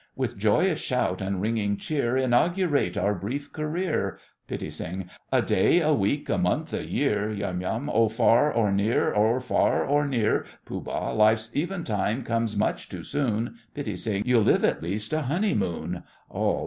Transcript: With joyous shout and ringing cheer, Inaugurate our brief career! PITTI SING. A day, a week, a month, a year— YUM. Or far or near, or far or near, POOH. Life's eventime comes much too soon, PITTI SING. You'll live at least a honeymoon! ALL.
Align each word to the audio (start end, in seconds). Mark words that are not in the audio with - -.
With 0.15 0.35
joyous 0.35 0.79
shout 0.79 1.21
and 1.21 1.39
ringing 1.41 1.77
cheer, 1.77 2.17
Inaugurate 2.17 2.97
our 2.97 3.13
brief 3.13 3.53
career! 3.53 4.17
PITTI 4.47 4.71
SING. 4.71 5.09
A 5.31 5.43
day, 5.43 5.79
a 5.79 5.93
week, 5.93 6.27
a 6.27 6.39
month, 6.39 6.73
a 6.73 6.83
year— 6.83 7.29
YUM. 7.31 7.87
Or 7.87 8.09
far 8.09 8.51
or 8.51 8.71
near, 8.71 9.13
or 9.13 9.39
far 9.39 9.85
or 9.85 10.07
near, 10.07 10.43
POOH. 10.65 11.13
Life's 11.15 11.49
eventime 11.49 12.25
comes 12.25 12.57
much 12.57 12.89
too 12.89 13.03
soon, 13.03 13.57
PITTI 13.75 13.95
SING. 13.95 14.23
You'll 14.25 14.41
live 14.41 14.65
at 14.65 14.81
least 14.81 15.13
a 15.13 15.21
honeymoon! 15.21 16.01
ALL. 16.31 16.59